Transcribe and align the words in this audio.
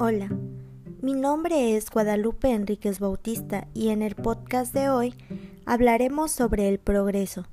Hola, 0.00 0.28
mi 1.02 1.14
nombre 1.14 1.76
es 1.76 1.90
Guadalupe 1.90 2.52
Enríquez 2.52 3.00
Bautista 3.00 3.66
y 3.74 3.88
en 3.88 4.02
el 4.02 4.14
podcast 4.14 4.72
de 4.72 4.90
hoy 4.90 5.12
hablaremos 5.66 6.30
sobre 6.30 6.68
el 6.68 6.78
progreso, 6.78 7.48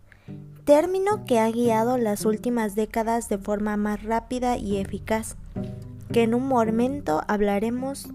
término 0.64 1.26
que 1.26 1.40
ha 1.40 1.50
guiado 1.50 1.98
las 1.98 2.24
últimas 2.24 2.76
décadas 2.76 3.30
de 3.30 3.40
forma 3.40 3.78
más 3.78 4.04
rápida 4.04 4.58
y 4.58 4.78
eficaz, 4.78 5.38
que 6.14 6.22
en 6.22 6.36
un 6.36 6.48
momento 6.48 7.24
hablaremos. 7.28 8.10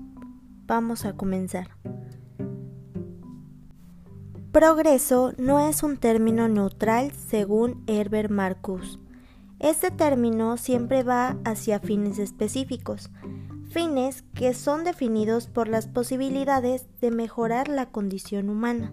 Vamos 0.69 1.05
a 1.07 1.15
comenzar. 1.15 1.71
Progreso 4.53 5.33
no 5.39 5.59
es 5.59 5.83
un 5.83 5.97
término 5.97 6.47
neutral 6.47 7.11
según 7.11 7.83
Herbert 7.89 8.31
Marcus. 8.31 9.01
Este 9.59 9.91
término 9.91 10.57
siempre 10.57 11.03
va 11.03 11.37
hacia 11.45 11.81
fines 11.81 12.21
específicos, 12.21 13.11
fines 13.71 14.25
que 14.35 14.53
son 14.53 14.83
definidos 14.83 15.47
por 15.47 15.69
las 15.69 15.87
posibilidades 15.87 16.87
de 17.01 17.11
mejorar 17.13 17.69
la 17.69 17.87
condición 17.87 18.51
humana. 18.51 18.93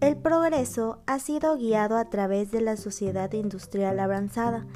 El 0.00 0.16
progreso 0.16 0.98
ha 1.06 1.18
sido 1.20 1.56
guiado 1.56 1.96
a 1.96 2.10
través 2.10 2.50
de 2.50 2.60
la 2.60 2.76
sociedad 2.76 3.32
industrial 3.32 4.00
avanzada, 4.00 4.66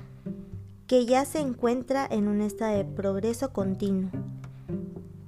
que 0.86 1.04
ya 1.06 1.24
se 1.24 1.40
encuentra 1.40 2.06
en 2.08 2.28
un 2.28 2.40
estado 2.40 2.76
de 2.76 2.84
progreso 2.84 3.52
continuo. 3.52 4.10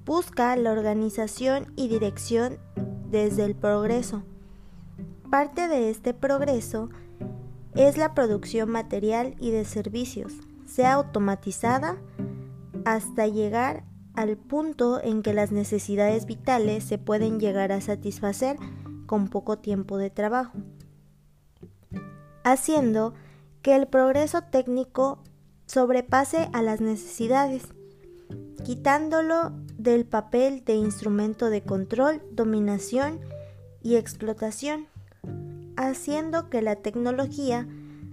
Busca 0.06 0.54
la 0.56 0.72
organización 0.72 1.72
y 1.76 1.88
dirección 1.88 2.58
desde 3.10 3.44
el 3.44 3.56
progreso. 3.56 4.22
Parte 5.28 5.68
de 5.68 5.90
este 5.90 6.14
progreso 6.14 6.88
es 7.74 7.98
la 7.98 8.14
producción 8.14 8.70
material 8.70 9.34
y 9.38 9.50
de 9.50 9.64
servicios, 9.64 10.32
sea 10.66 10.94
automatizada, 10.94 11.96
hasta 12.84 13.26
llegar 13.26 13.84
al 14.14 14.36
punto 14.36 15.02
en 15.02 15.22
que 15.22 15.34
las 15.34 15.52
necesidades 15.52 16.26
vitales 16.26 16.84
se 16.84 16.98
pueden 16.98 17.40
llegar 17.40 17.72
a 17.72 17.80
satisfacer 17.80 18.56
con 19.06 19.28
poco 19.28 19.58
tiempo 19.58 19.98
de 19.98 20.10
trabajo, 20.10 20.58
haciendo 22.44 23.14
que 23.62 23.76
el 23.76 23.86
progreso 23.86 24.42
técnico 24.42 25.22
sobrepase 25.66 26.48
a 26.52 26.62
las 26.62 26.80
necesidades, 26.80 27.62
quitándolo 28.64 29.52
del 29.78 30.04
papel 30.04 30.64
de 30.64 30.74
instrumento 30.74 31.50
de 31.50 31.62
control, 31.62 32.22
dominación 32.32 33.20
y 33.82 33.96
explotación, 33.96 34.86
haciendo 35.76 36.50
que 36.50 36.62
la 36.62 36.76
tecnología 36.76 37.66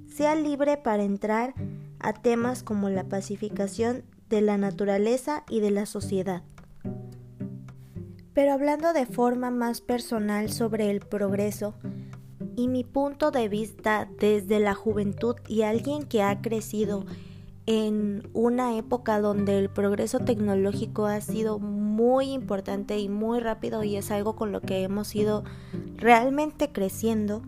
sea 0.08 0.36
libre 0.36 0.78
para 0.78 1.04
entrar 1.04 1.54
a 2.00 2.14
temas 2.14 2.64
como 2.64 2.90
la 2.90 3.04
pacificación 3.04 4.04
de 4.30 4.42
la 4.42 4.58
naturaleza 4.58 5.44
y 5.50 5.60
de 5.60 5.72
la 5.72 5.86
sociedad. 5.86 6.44
Pero 8.34 8.54
hablando 8.54 8.94
de 8.94 9.06
forma 9.06 9.50
más 9.50 9.82
personal 9.82 10.52
sobre 10.52 10.92
el 10.92 11.00
progreso 11.00 11.74
y 12.56 12.68
mi 12.68 12.84
punto 12.84 13.32
de 13.32 13.50
vista 13.50 14.10
desde 14.20 14.60
la 14.60 14.76
juventud 14.76 15.36
y 15.48 15.64
alguien 15.64 16.04
que 16.04 16.22
ha 16.22 16.42
crecido 16.42 17.06
en 17.68 18.30
una 18.34 18.78
época 18.78 19.20
donde 19.20 19.60
el 19.60 19.70
progreso 19.70 20.20
tecnológico 20.20 21.06
ha 21.06 21.20
sido 21.20 21.60
muy 21.60 22.32
importante 22.32 22.98
y 22.98 23.10
muy 23.10 23.40
rápido 23.40 23.84
y 23.84 23.98
es 23.98 24.10
algo 24.10 24.36
con 24.36 24.52
lo 24.52 24.62
que 24.62 24.84
hemos 24.84 25.14
ido 25.16 25.44
realmente 25.98 26.72
creciendo, 26.72 27.44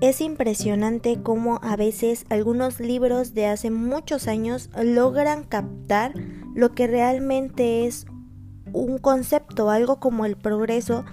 es 0.00 0.20
impresionante 0.20 1.20
cómo 1.22 1.60
a 1.62 1.76
veces 1.76 2.24
algunos 2.30 2.80
libros 2.80 3.34
de 3.34 3.46
hace 3.46 3.70
muchos 3.70 4.28
años 4.28 4.70
logran 4.82 5.44
captar 5.44 6.14
lo 6.54 6.74
que 6.74 6.86
realmente 6.86 7.86
es 7.86 8.06
un 8.72 8.98
concepto, 8.98 9.70
algo 9.70 10.00
como 10.00 10.24
el 10.24 10.36
progreso, 10.36 11.04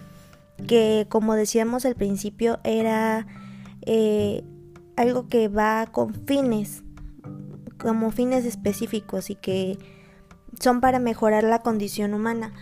que 0.68 1.06
como 1.10 1.36
decíamos 1.36 1.86
al 1.86 1.96
principio 1.96 2.60
era 2.64 3.28
eh, 3.82 4.44
algo 4.96 5.28
que 5.28 5.48
va 5.48 5.88
con 5.88 6.14
fines, 6.26 6.84
como 7.78 8.12
fines 8.12 8.46
específicos 8.46 9.30
y 9.30 9.36
que 9.36 9.78
son 10.60 10.82
para 10.82 11.00
mejorar 11.00 11.44
la 11.44 11.60
condición 11.60 12.14
humana. 12.14 12.54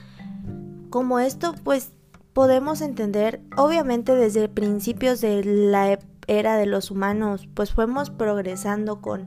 Como 0.90 1.20
esto, 1.20 1.56
pues 1.64 1.92
podemos 2.36 2.82
entender, 2.82 3.40
obviamente 3.56 4.14
desde 4.14 4.50
principios 4.50 5.22
de 5.22 5.42
la 5.46 5.98
era 6.28 6.58
de 6.58 6.66
los 6.66 6.92
humanos, 6.92 7.48
pues 7.54 7.72
fuimos 7.72 8.10
progresando 8.10 9.00
con 9.00 9.26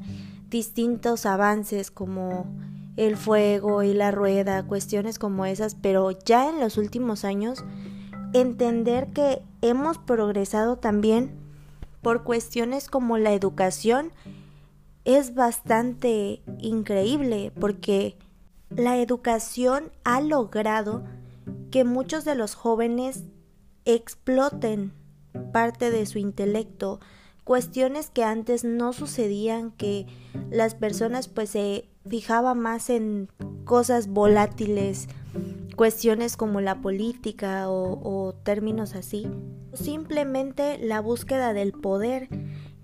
distintos 0.50 1.24
avances 1.24 1.90
como 1.90 2.44
el 2.98 3.16
fuego 3.16 3.82
y 3.82 3.94
la 3.94 4.10
rueda, 4.10 4.62
cuestiones 4.66 5.18
como 5.18 5.46
esas, 5.46 5.74
pero 5.74 6.10
ya 6.10 6.50
en 6.50 6.60
los 6.60 6.76
últimos 6.76 7.24
años 7.24 7.64
entender 8.34 9.06
que 9.14 9.40
hemos 9.62 9.96
progresado 9.96 10.76
también 10.76 11.30
por 12.02 12.24
cuestiones 12.24 12.90
como 12.90 13.16
la 13.16 13.32
educación 13.32 14.12
es 15.06 15.34
bastante 15.34 16.42
increíble 16.58 17.52
porque 17.58 18.18
la 18.68 18.98
educación 18.98 19.92
ha 20.04 20.20
logrado 20.20 21.04
que 21.70 21.84
muchos 21.84 22.24
de 22.24 22.34
los 22.34 22.54
jóvenes 22.54 23.24
exploten 23.84 24.92
parte 25.52 25.90
de 25.90 26.06
su 26.06 26.18
intelecto, 26.18 27.00
cuestiones 27.44 28.10
que 28.10 28.24
antes 28.24 28.64
no 28.64 28.92
sucedían, 28.92 29.70
que 29.72 30.06
las 30.50 30.74
personas 30.74 31.28
pues 31.28 31.50
se 31.50 31.88
fijaban 32.06 32.58
más 32.58 32.90
en 32.90 33.28
cosas 33.64 34.08
volátiles, 34.08 35.08
cuestiones 35.76 36.36
como 36.36 36.60
la 36.60 36.80
política 36.80 37.70
o, 37.70 38.00
o 38.02 38.34
términos 38.34 38.94
así, 38.94 39.26
simplemente 39.74 40.78
la 40.78 41.00
búsqueda 41.00 41.52
del 41.52 41.72
poder 41.72 42.28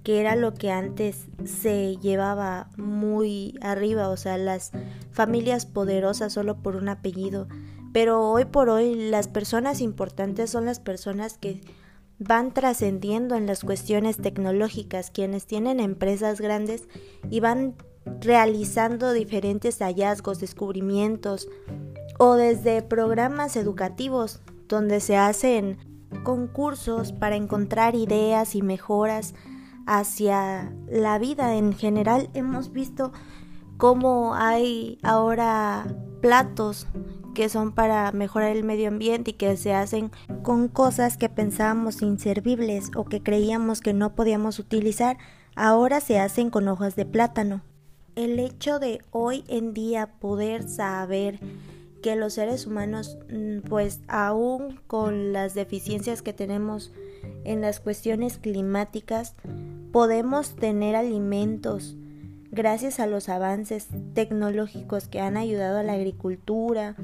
que 0.04 0.20
era 0.20 0.36
lo 0.36 0.52
que 0.52 0.70
antes 0.70 1.26
se 1.44 1.96
llevaba 1.96 2.68
muy 2.76 3.58
arriba, 3.62 4.10
o 4.10 4.18
sea, 4.18 4.36
las 4.36 4.70
familias 5.10 5.64
poderosas 5.64 6.34
solo 6.34 6.58
por 6.58 6.76
un 6.76 6.90
apellido. 6.90 7.48
Pero 7.94 8.28
hoy 8.28 8.44
por 8.44 8.70
hoy 8.70 8.96
las 8.96 9.28
personas 9.28 9.80
importantes 9.80 10.50
son 10.50 10.64
las 10.64 10.80
personas 10.80 11.38
que 11.38 11.60
van 12.18 12.52
trascendiendo 12.52 13.36
en 13.36 13.46
las 13.46 13.62
cuestiones 13.62 14.16
tecnológicas, 14.16 15.12
quienes 15.12 15.46
tienen 15.46 15.78
empresas 15.78 16.40
grandes 16.40 16.88
y 17.30 17.38
van 17.38 17.76
realizando 18.20 19.12
diferentes 19.12 19.78
hallazgos, 19.78 20.40
descubrimientos 20.40 21.48
o 22.18 22.34
desde 22.34 22.82
programas 22.82 23.54
educativos 23.54 24.40
donde 24.66 24.98
se 24.98 25.16
hacen 25.16 25.78
concursos 26.24 27.12
para 27.12 27.36
encontrar 27.36 27.94
ideas 27.94 28.56
y 28.56 28.62
mejoras 28.62 29.36
hacia 29.86 30.74
la 30.88 31.20
vida 31.20 31.54
en 31.54 31.72
general. 31.72 32.28
Hemos 32.34 32.72
visto 32.72 33.12
cómo 33.76 34.34
hay 34.34 34.98
ahora 35.04 35.86
platos 36.20 36.88
que 37.34 37.48
son 37.48 37.72
para 37.72 38.10
mejorar 38.12 38.56
el 38.56 38.64
medio 38.64 38.88
ambiente 38.88 39.32
y 39.32 39.34
que 39.34 39.56
se 39.56 39.74
hacen 39.74 40.10
con 40.42 40.68
cosas 40.68 41.16
que 41.16 41.28
pensábamos 41.28 42.00
inservibles 42.00 42.90
o 42.96 43.04
que 43.04 43.22
creíamos 43.22 43.80
que 43.80 43.92
no 43.92 44.14
podíamos 44.14 44.58
utilizar, 44.58 45.18
ahora 45.54 46.00
se 46.00 46.18
hacen 46.18 46.50
con 46.50 46.68
hojas 46.68 46.96
de 46.96 47.04
plátano. 47.04 47.62
El 48.14 48.38
hecho 48.38 48.78
de 48.78 49.00
hoy 49.10 49.44
en 49.48 49.74
día 49.74 50.06
poder 50.20 50.68
saber 50.68 51.40
que 52.02 52.16
los 52.16 52.34
seres 52.34 52.66
humanos, 52.66 53.18
mm, 53.30 53.60
pues 53.68 54.00
aún 54.08 54.80
con 54.86 55.32
las 55.32 55.54
deficiencias 55.54 56.22
que 56.22 56.32
tenemos 56.32 56.92
en 57.44 57.60
las 57.60 57.80
cuestiones 57.80 58.38
climáticas, 58.38 59.34
podemos 59.90 60.54
tener 60.54 60.96
alimentos 60.96 61.96
gracias 62.54 63.00
a 63.00 63.06
los 63.06 63.28
avances 63.28 63.88
tecnológicos 64.14 65.08
que 65.08 65.20
han 65.20 65.36
ayudado 65.36 65.78
a 65.78 65.82
la 65.82 65.94
agricultura, 65.94 66.94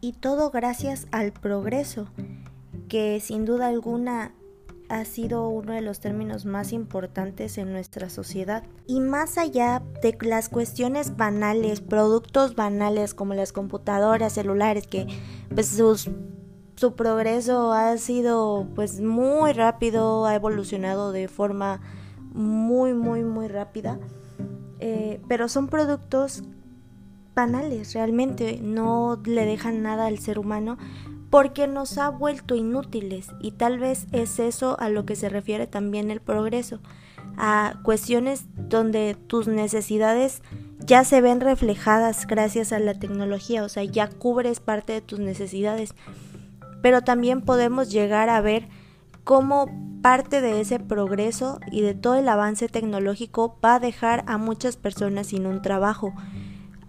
y 0.00 0.12
todo 0.12 0.50
gracias 0.50 1.06
al 1.10 1.32
progreso, 1.32 2.08
que 2.88 3.20
sin 3.20 3.44
duda 3.44 3.68
alguna 3.68 4.32
ha 4.88 5.04
sido 5.04 5.48
uno 5.48 5.74
de 5.74 5.82
los 5.82 6.00
términos 6.00 6.46
más 6.46 6.72
importantes 6.72 7.58
en 7.58 7.72
nuestra 7.72 8.08
sociedad. 8.08 8.64
Y 8.86 9.00
más 9.00 9.36
allá 9.38 9.82
de 10.02 10.16
las 10.22 10.48
cuestiones 10.48 11.16
banales, 11.16 11.80
productos 11.80 12.54
banales 12.54 13.14
como 13.14 13.34
las 13.34 13.52
computadoras, 13.52 14.32
celulares, 14.32 14.86
que 14.86 15.06
pues 15.54 15.78
su 16.76 16.94
progreso 16.94 17.72
ha 17.72 17.96
sido 17.98 18.66
pues 18.74 19.00
muy 19.00 19.52
rápido, 19.52 20.24
ha 20.26 20.34
evolucionado 20.34 21.12
de 21.12 21.28
forma 21.28 21.80
muy, 22.32 22.94
muy, 22.94 23.24
muy 23.24 23.48
rápida. 23.48 23.98
Eh, 24.80 25.20
pero 25.28 25.48
son 25.48 25.66
productos 25.66 26.44
banales, 27.38 27.94
realmente 27.94 28.58
no 28.60 29.20
le 29.24 29.46
dejan 29.46 29.80
nada 29.80 30.06
al 30.06 30.18
ser 30.18 30.40
humano 30.40 30.76
porque 31.30 31.68
nos 31.68 31.96
ha 31.96 32.08
vuelto 32.08 32.56
inútiles 32.56 33.28
y 33.40 33.52
tal 33.52 33.78
vez 33.78 34.08
es 34.10 34.40
eso 34.40 34.76
a 34.80 34.88
lo 34.88 35.06
que 35.06 35.14
se 35.14 35.28
refiere 35.28 35.68
también 35.68 36.10
el 36.10 36.20
progreso, 36.20 36.80
a 37.36 37.74
cuestiones 37.84 38.46
donde 38.56 39.16
tus 39.28 39.46
necesidades 39.46 40.42
ya 40.80 41.04
se 41.04 41.20
ven 41.20 41.40
reflejadas 41.40 42.26
gracias 42.26 42.72
a 42.72 42.80
la 42.80 42.94
tecnología, 42.94 43.62
o 43.62 43.68
sea, 43.68 43.84
ya 43.84 44.08
cubres 44.08 44.58
parte 44.58 44.94
de 44.94 45.00
tus 45.00 45.20
necesidades. 45.20 45.94
Pero 46.82 47.02
también 47.02 47.42
podemos 47.42 47.92
llegar 47.92 48.30
a 48.30 48.40
ver 48.40 48.66
cómo 49.22 49.68
parte 50.02 50.40
de 50.40 50.60
ese 50.60 50.80
progreso 50.80 51.60
y 51.70 51.82
de 51.82 51.94
todo 51.94 52.16
el 52.16 52.28
avance 52.28 52.68
tecnológico 52.68 53.60
va 53.64 53.76
a 53.76 53.80
dejar 53.80 54.24
a 54.26 54.38
muchas 54.38 54.76
personas 54.76 55.28
sin 55.28 55.46
un 55.46 55.62
trabajo. 55.62 56.12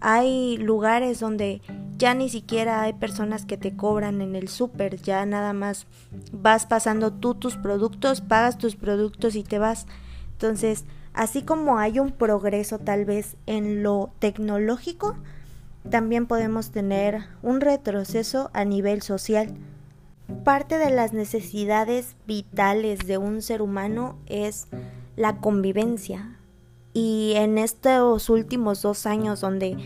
Hay 0.02 0.58
lugares 0.58 1.20
donde 1.20 1.62
ya 1.98 2.14
ni 2.14 2.30
siquiera 2.30 2.82
hay 2.82 2.94
personas 2.94 3.46
que 3.46 3.58
te 3.58 3.76
cobran 3.76 4.22
en 4.22 4.36
el 4.36 4.48
súper, 4.48 5.02
ya 5.02 5.26
nada 5.26 5.52
más 5.52 5.86
vas 6.32 6.66
pasando 6.66 7.12
tú 7.12 7.36
tus 7.36 7.58
productos, 7.58 8.22
pagas 8.22 8.58
tus 8.58 8.78
productos 8.78 9.36
y 9.36 9.44
te 9.44 9.60
vas. 9.60 9.86
Entonces, 10.32 10.86
así 11.14 11.42
como 11.42 11.78
hay 11.78 12.00
un 12.00 12.12
progreso 12.12 12.80
tal 12.80 13.04
vez 13.04 13.36
en 13.46 13.84
lo 13.84 14.12
tecnológico, 14.20 15.18
también 15.90 16.26
podemos 16.26 16.72
tener 16.72 17.26
un 17.42 17.60
retroceso 17.60 18.50
a 18.54 18.64
nivel 18.64 19.02
social. 19.02 19.54
Parte 20.46 20.78
de 20.78 20.92
las 20.92 21.12
necesidades 21.12 22.16
vitales 22.26 23.00
de 23.08 23.18
un 23.18 23.42
ser 23.42 23.62
humano 23.62 24.18
es 24.28 24.68
la 25.18 25.38
convivencia. 25.38 26.39
Y 26.94 27.34
en 27.36 27.58
estos 27.58 28.30
últimos 28.30 28.82
dos 28.82 29.06
años 29.06 29.42
donde 29.42 29.78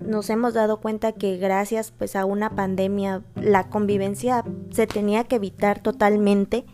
nos 0.00 0.30
hemos 0.30 0.54
dado 0.54 0.78
cuenta 0.78 1.12
que 1.12 1.36
gracias 1.36 1.92
pues 1.96 2.16
a 2.16 2.24
una 2.24 2.50
pandemia 2.50 3.22
la 3.34 3.68
convivencia 3.68 4.44
se 4.70 4.86
tenía 4.86 5.24
que 5.24 5.36
evitar 5.36 5.80
totalmente. 5.80 6.64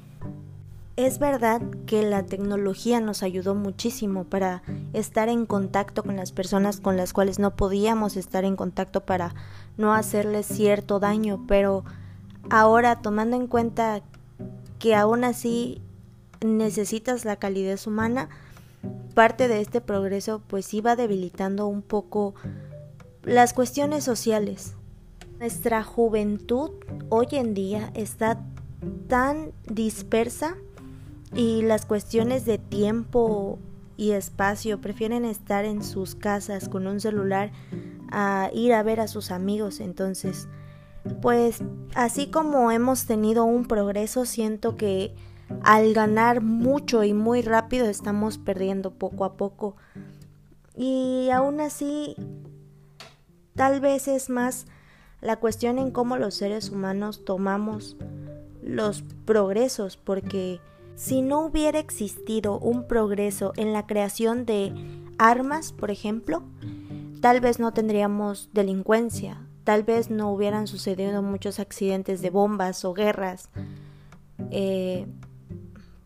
Es 0.96 1.20
verdad 1.20 1.62
que 1.86 2.02
la 2.02 2.26
tecnología 2.26 3.00
nos 3.00 3.22
ayudó 3.22 3.54
muchísimo 3.54 4.24
para 4.24 4.62
estar 4.92 5.28
en 5.28 5.46
contacto 5.46 6.02
con 6.02 6.16
las 6.16 6.32
personas 6.32 6.80
con 6.80 6.96
las 6.96 7.12
cuales 7.12 7.38
no 7.38 7.54
podíamos 7.54 8.16
estar 8.16 8.44
en 8.44 8.56
contacto 8.56 9.04
para 9.04 9.34
no 9.76 9.94
hacerles 9.94 10.46
cierto 10.46 10.98
daño, 10.98 11.44
pero 11.46 11.84
ahora 12.50 13.00
tomando 13.00 13.36
en 13.36 13.46
cuenta 13.46 14.02
que 14.80 14.96
aún 14.96 15.22
así 15.22 15.80
necesitas 16.44 17.24
la 17.24 17.36
calidez 17.36 17.86
humana, 17.86 18.28
parte 19.14 19.48
de 19.48 19.60
este 19.60 19.80
progreso 19.80 20.42
pues 20.46 20.72
iba 20.74 20.96
debilitando 20.96 21.66
un 21.66 21.82
poco 21.82 22.34
las 23.24 23.52
cuestiones 23.52 24.04
sociales. 24.04 24.74
Nuestra 25.38 25.84
juventud 25.84 26.70
hoy 27.08 27.26
en 27.32 27.54
día 27.54 27.90
está 27.94 28.40
tan 29.08 29.52
dispersa 29.66 30.56
y 31.34 31.62
las 31.62 31.84
cuestiones 31.84 32.44
de 32.44 32.58
tiempo 32.58 33.58
y 33.96 34.12
espacio 34.12 34.80
prefieren 34.80 35.24
estar 35.24 35.64
en 35.64 35.82
sus 35.82 36.14
casas 36.14 36.68
con 36.68 36.86
un 36.86 37.00
celular 37.00 37.50
a 38.10 38.50
ir 38.54 38.72
a 38.72 38.82
ver 38.82 39.00
a 39.00 39.08
sus 39.08 39.30
amigos. 39.30 39.80
Entonces, 39.80 40.48
pues 41.20 41.62
así 41.94 42.30
como 42.30 42.70
hemos 42.70 43.06
tenido 43.06 43.44
un 43.44 43.66
progreso, 43.66 44.24
siento 44.24 44.76
que 44.76 45.14
al 45.62 45.94
ganar 45.94 46.42
mucho 46.42 47.04
y 47.04 47.14
muy 47.14 47.42
rápido 47.42 47.86
estamos 47.86 48.38
perdiendo 48.38 48.92
poco 48.92 49.24
a 49.24 49.36
poco. 49.36 49.76
Y 50.76 51.30
aún 51.30 51.60
así 51.60 52.16
Tal 53.58 53.80
vez 53.80 54.06
es 54.06 54.30
más 54.30 54.66
la 55.20 55.34
cuestión 55.34 55.80
en 55.80 55.90
cómo 55.90 56.16
los 56.16 56.36
seres 56.36 56.70
humanos 56.70 57.24
tomamos 57.24 57.96
los 58.62 59.02
progresos, 59.24 59.96
porque 59.96 60.60
si 60.94 61.22
no 61.22 61.40
hubiera 61.40 61.80
existido 61.80 62.60
un 62.60 62.86
progreso 62.86 63.52
en 63.56 63.72
la 63.72 63.84
creación 63.84 64.46
de 64.46 64.72
armas, 65.18 65.72
por 65.72 65.90
ejemplo, 65.90 66.44
tal 67.20 67.40
vez 67.40 67.58
no 67.58 67.72
tendríamos 67.72 68.48
delincuencia, 68.52 69.44
tal 69.64 69.82
vez 69.82 70.08
no 70.08 70.32
hubieran 70.32 70.68
sucedido 70.68 71.20
muchos 71.20 71.58
accidentes 71.58 72.22
de 72.22 72.30
bombas 72.30 72.84
o 72.84 72.94
guerras. 72.94 73.50
Eh, 74.52 75.04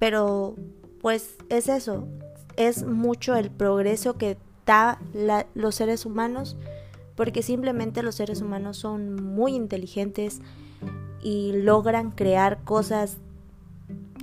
pero 0.02 0.56
pues 1.00 1.36
es 1.48 1.68
eso, 1.68 2.08
es 2.56 2.84
mucho 2.84 3.36
el 3.36 3.52
progreso 3.52 4.18
que 4.18 4.36
da 4.66 5.00
los 5.54 5.76
seres 5.76 6.04
humanos 6.04 6.56
porque 7.14 7.40
simplemente 7.44 8.02
los 8.02 8.16
seres 8.16 8.42
humanos 8.42 8.78
son 8.78 9.14
muy 9.14 9.54
inteligentes 9.54 10.40
y 11.22 11.52
logran 11.52 12.10
crear 12.10 12.64
cosas 12.64 13.18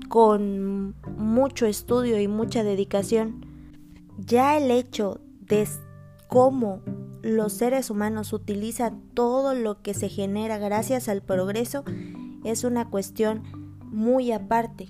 con 0.09 0.95
mucho 1.15 1.65
estudio 1.65 2.19
y 2.19 2.27
mucha 2.27 2.65
dedicación. 2.65 3.45
Ya 4.17 4.57
el 4.57 4.71
hecho 4.71 5.21
de 5.39 5.65
cómo 6.27 6.81
los 7.21 7.53
seres 7.53 7.89
humanos 7.89 8.33
utilizan 8.33 9.01
todo 9.13 9.53
lo 9.53 9.81
que 9.81 9.93
se 9.93 10.09
genera 10.09 10.57
gracias 10.57 11.07
al 11.07 11.21
progreso 11.21 11.85
es 12.43 12.65
una 12.65 12.89
cuestión 12.89 13.43
muy 13.85 14.33
aparte. 14.33 14.89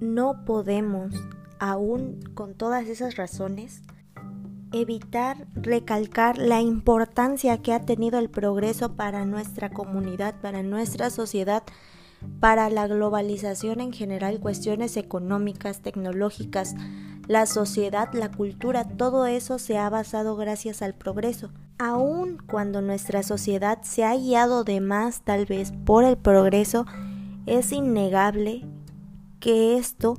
No 0.00 0.46
podemos, 0.46 1.12
aún 1.58 2.20
con 2.32 2.54
todas 2.54 2.86
esas 2.88 3.16
razones, 3.16 3.82
evitar 4.72 5.46
recalcar 5.54 6.38
la 6.38 6.62
importancia 6.62 7.58
que 7.58 7.74
ha 7.74 7.84
tenido 7.84 8.18
el 8.18 8.30
progreso 8.30 8.96
para 8.96 9.26
nuestra 9.26 9.68
comunidad, 9.68 10.40
para 10.40 10.62
nuestra 10.62 11.10
sociedad, 11.10 11.62
para 12.38 12.70
la 12.70 12.86
globalización 12.86 13.80
en 13.80 13.92
general, 13.92 14.40
cuestiones 14.40 14.96
económicas, 14.96 15.80
tecnológicas, 15.80 16.74
la 17.26 17.44
sociedad, 17.44 18.08
la 18.14 18.30
cultura, 18.30 18.84
todo 18.84 19.26
eso 19.26 19.58
se 19.58 19.76
ha 19.76 19.90
basado 19.90 20.34
gracias 20.36 20.80
al 20.80 20.94
progreso. 20.94 21.50
Aun 21.78 22.38
cuando 22.50 22.80
nuestra 22.80 23.22
sociedad 23.22 23.82
se 23.82 24.04
ha 24.04 24.16
guiado 24.16 24.64
de 24.64 24.80
más 24.80 25.22
tal 25.22 25.46
vez 25.46 25.72
por 25.84 26.04
el 26.04 26.16
progreso, 26.16 26.86
es 27.46 27.72
innegable 27.72 28.66
que 29.40 29.76
esto 29.76 30.18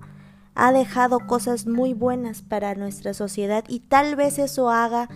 ha 0.53 0.71
dejado 0.71 1.19
cosas 1.27 1.65
muy 1.65 1.93
buenas 1.93 2.41
para 2.41 2.75
nuestra 2.75 3.13
sociedad 3.13 3.63
y 3.67 3.79
tal 3.79 4.15
vez 4.15 4.37
eso 4.37 4.69
haga 4.69 5.07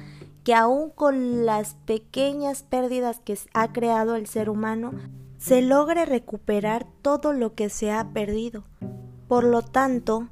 que 0.43 0.53
aun 0.53 0.91
con 0.91 1.45
las 1.45 1.73
pequeñas 1.85 2.63
pérdidas 2.63 3.19
que 3.19 3.37
ha 3.53 3.73
creado 3.73 4.15
el 4.15 4.27
ser 4.27 4.49
humano, 4.49 4.93
se 5.39 5.61
logre 5.61 6.05
recuperar 6.05 6.85
todo 7.01 7.33
lo 7.33 7.55
que 7.55 7.69
se 7.69 7.91
ha 7.91 8.09
perdido. 8.09 8.63
Por 9.27 9.43
lo 9.43 9.63
tanto, 9.63 10.27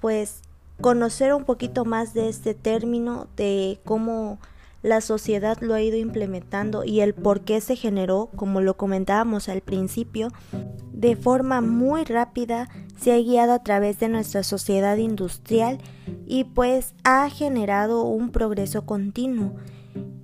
pues 0.00 0.42
conocer 0.80 1.32
un 1.32 1.44
poquito 1.44 1.84
más 1.84 2.12
de 2.12 2.28
este 2.28 2.54
término, 2.54 3.28
de 3.36 3.80
cómo 3.84 4.38
la 4.82 5.00
sociedad 5.00 5.58
lo 5.60 5.74
ha 5.74 5.82
ido 5.82 5.96
implementando 5.96 6.84
y 6.84 7.00
el 7.00 7.14
por 7.14 7.42
qué 7.42 7.60
se 7.60 7.76
generó, 7.76 8.30
como 8.34 8.60
lo 8.60 8.76
comentábamos 8.76 9.48
al 9.48 9.60
principio, 9.60 10.28
de 10.92 11.16
forma 11.16 11.60
muy 11.60 12.04
rápida 12.04 12.68
se 12.96 13.12
ha 13.12 13.18
guiado 13.18 13.52
a 13.52 13.62
través 13.62 13.98
de 13.98 14.08
nuestra 14.08 14.42
sociedad 14.42 14.96
industrial 14.96 15.78
y 16.26 16.44
pues 16.44 16.94
ha 17.04 17.28
generado 17.30 18.02
un 18.02 18.30
progreso 18.30 18.86
continuo. 18.86 19.54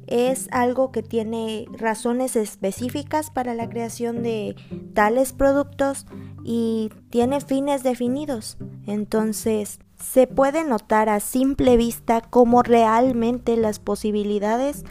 Es 0.06 0.48
algo 0.52 0.90
que 0.90 1.02
tiene 1.02 1.66
razones 1.72 2.34
específicas 2.34 3.30
para 3.30 3.54
la 3.54 3.68
creación 3.68 4.22
de 4.22 4.56
tales 4.94 5.32
productos 5.32 6.06
y 6.44 6.90
tiene 7.10 7.40
fines 7.40 7.82
definidos. 7.82 8.56
Entonces, 8.86 9.80
se 9.98 10.26
puede 10.26 10.64
notar 10.64 11.08
a 11.08 11.20
simple 11.20 11.76
vista 11.76 12.20
cómo 12.20 12.62
realmente 12.62 13.56
las 13.56 13.78
posibilidades 13.78 14.84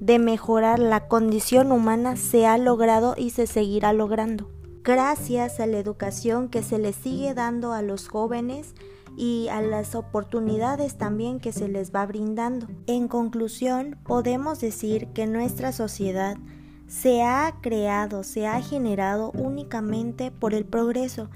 de 0.00 0.18
mejorar 0.18 0.78
la 0.78 1.08
condición 1.08 1.72
humana 1.72 2.16
se 2.16 2.46
ha 2.46 2.58
logrado 2.58 3.14
y 3.16 3.30
se 3.30 3.46
seguirá 3.46 3.92
logrando. 3.92 4.50
Gracias 4.82 5.60
a 5.60 5.66
la 5.66 5.78
educación 5.78 6.48
que 6.48 6.62
se 6.62 6.78
les 6.78 6.96
sigue 6.96 7.34
dando 7.34 7.72
a 7.72 7.82
los 7.82 8.08
jóvenes 8.08 8.74
y 9.16 9.48
a 9.48 9.60
las 9.60 9.94
oportunidades 9.94 10.96
también 10.96 11.40
que 11.40 11.52
se 11.52 11.68
les 11.68 11.94
va 11.94 12.06
brindando. 12.06 12.66
En 12.86 13.08
conclusión, 13.08 13.98
podemos 14.04 14.60
decir 14.60 15.08
que 15.08 15.26
nuestra 15.26 15.72
sociedad 15.72 16.38
se 16.86 17.22
ha 17.22 17.54
creado, 17.60 18.22
se 18.22 18.46
ha 18.46 18.60
generado 18.62 19.32
únicamente 19.32 20.30
por 20.30 20.54
el 20.54 20.64
progreso, 20.64 21.28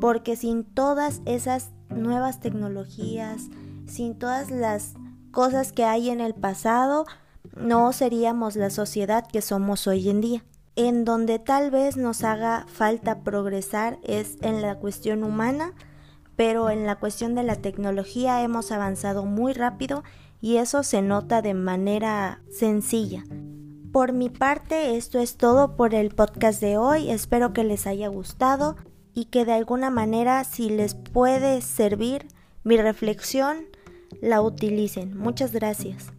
porque 0.00 0.36
sin 0.36 0.64
todas 0.64 1.22
esas 1.26 1.70
nuevas 1.88 2.40
tecnologías, 2.40 3.48
sin 3.86 4.18
todas 4.18 4.50
las 4.50 4.94
cosas 5.30 5.72
que 5.72 5.84
hay 5.84 6.10
en 6.10 6.20
el 6.20 6.34
pasado, 6.34 7.06
no 7.56 7.92
seríamos 7.92 8.56
la 8.56 8.70
sociedad 8.70 9.26
que 9.26 9.42
somos 9.42 9.86
hoy 9.86 10.08
en 10.08 10.20
día. 10.20 10.44
En 10.74 11.04
donde 11.04 11.38
tal 11.38 11.70
vez 11.70 11.96
nos 11.96 12.24
haga 12.24 12.64
falta 12.66 13.20
progresar 13.20 13.98
es 14.02 14.38
en 14.40 14.62
la 14.62 14.78
cuestión 14.78 15.22
humana, 15.22 15.74
pero 16.36 16.70
en 16.70 16.86
la 16.86 16.96
cuestión 16.96 17.34
de 17.34 17.42
la 17.42 17.56
tecnología 17.56 18.42
hemos 18.42 18.72
avanzado 18.72 19.26
muy 19.26 19.52
rápido 19.52 20.02
y 20.40 20.56
eso 20.56 20.82
se 20.82 21.02
nota 21.02 21.42
de 21.42 21.54
manera 21.54 22.40
sencilla. 22.50 23.24
Por 23.92 24.14
mi 24.14 24.30
parte, 24.30 24.96
esto 24.96 25.18
es 25.18 25.36
todo 25.36 25.76
por 25.76 25.94
el 25.94 26.14
podcast 26.14 26.62
de 26.62 26.78
hoy. 26.78 27.10
Espero 27.10 27.52
que 27.52 27.62
les 27.62 27.86
haya 27.86 28.08
gustado 28.08 28.76
y 29.14 29.26
que 29.26 29.44
de 29.44 29.52
alguna 29.52 29.90
manera 29.90 30.44
si 30.44 30.70
les 30.70 30.94
puede 30.94 31.60
servir 31.62 32.26
mi 32.64 32.76
reflexión, 32.76 33.66
la 34.20 34.40
utilicen. 34.42 35.16
Muchas 35.16 35.52
gracias. 35.52 36.12